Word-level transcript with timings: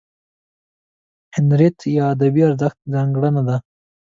هنریت 1.35 1.77
یا 1.97 2.03
ادبي 2.13 2.41
ارزښت 2.49 2.79
ځانګړنه 2.93 3.41
ده. 3.47 3.57